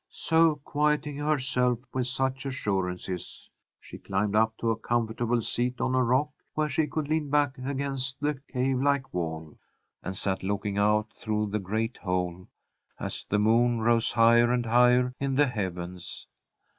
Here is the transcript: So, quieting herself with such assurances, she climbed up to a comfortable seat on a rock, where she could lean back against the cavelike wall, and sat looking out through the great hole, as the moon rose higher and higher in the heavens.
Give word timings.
So, 0.09 0.55
quieting 0.63 1.17
herself 1.17 1.77
with 1.93 2.07
such 2.07 2.47
assurances, 2.47 3.47
she 3.79 3.99
climbed 3.99 4.35
up 4.35 4.57
to 4.57 4.71
a 4.71 4.75
comfortable 4.79 5.43
seat 5.43 5.79
on 5.79 5.93
a 5.93 6.03
rock, 6.03 6.29
where 6.55 6.67
she 6.69 6.87
could 6.87 7.07
lean 7.07 7.29
back 7.29 7.55
against 7.59 8.19
the 8.19 8.41
cavelike 8.51 9.13
wall, 9.13 9.59
and 10.01 10.17
sat 10.17 10.41
looking 10.41 10.79
out 10.79 11.13
through 11.13 11.51
the 11.51 11.59
great 11.59 11.97
hole, 11.97 12.47
as 12.99 13.27
the 13.29 13.37
moon 13.37 13.81
rose 13.81 14.11
higher 14.13 14.51
and 14.51 14.65
higher 14.65 15.13
in 15.19 15.35
the 15.35 15.45
heavens. 15.45 16.25